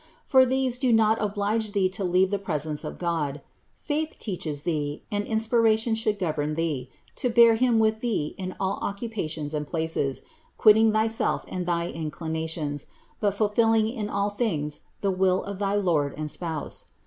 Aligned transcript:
For 0.25 0.47
these 0.47 0.79
do 0.79 0.91
not 0.91 1.21
oblige 1.21 1.73
thee 1.73 1.87
to 1.89 2.03
leave 2.03 2.31
the 2.31 2.39
presence 2.39 2.83
of 2.83 2.97
God: 2.97 3.39
faith 3.77 4.17
teaches 4.17 4.63
thee, 4.63 5.03
and 5.11 5.27
inspiration 5.27 5.93
should 5.93 6.17
govern 6.17 6.55
thee, 6.55 6.89
to 7.17 7.29
bear 7.29 7.53
Him 7.53 7.77
with 7.77 7.99
thee 7.99 8.33
in 8.39 8.55
all 8.59 8.79
occupations 8.81 9.53
and 9.53 9.67
places, 9.67 10.23
quitting 10.57 10.91
thy 10.91 11.05
self 11.05 11.45
and 11.47 11.67
thy 11.67 11.87
inclinations, 11.91 12.87
but 13.19 13.35
fulfilling 13.35 13.87
in 13.87 14.09
all 14.09 14.31
things 14.31 14.79
the 15.01 15.11
will 15.11 15.43
of 15.43 15.59
thy 15.59 15.75
Lord 15.75 16.15
and 16.17 16.31
Spouse. 16.31 16.85